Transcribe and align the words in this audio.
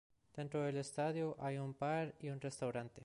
Dentro 0.35 0.63
del 0.63 0.77
estadio 0.77 1.35
hay 1.39 1.59
un 1.59 1.75
bar 1.79 2.15
y 2.19 2.29
un 2.29 2.41
restaurante. 2.41 2.99